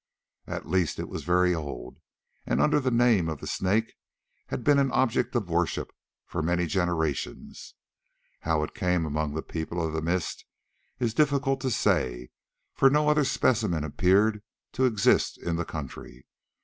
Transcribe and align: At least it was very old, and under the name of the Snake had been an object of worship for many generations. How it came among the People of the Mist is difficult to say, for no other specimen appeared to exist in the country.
At 0.47 0.67
least 0.67 0.97
it 0.97 1.07
was 1.09 1.23
very 1.23 1.53
old, 1.53 1.99
and 2.47 2.59
under 2.59 2.79
the 2.79 2.89
name 2.89 3.29
of 3.29 3.39
the 3.39 3.45
Snake 3.45 3.93
had 4.47 4.63
been 4.63 4.79
an 4.79 4.89
object 4.91 5.35
of 5.35 5.47
worship 5.47 5.93
for 6.25 6.41
many 6.41 6.65
generations. 6.65 7.75
How 8.39 8.63
it 8.63 8.73
came 8.73 9.05
among 9.05 9.35
the 9.35 9.43
People 9.43 9.79
of 9.79 9.93
the 9.93 10.01
Mist 10.01 10.43
is 10.97 11.13
difficult 11.13 11.61
to 11.61 11.69
say, 11.69 12.31
for 12.73 12.89
no 12.89 13.09
other 13.09 13.23
specimen 13.23 13.83
appeared 13.83 14.41
to 14.71 14.85
exist 14.85 15.37
in 15.37 15.55
the 15.55 15.65
country. 15.65 16.25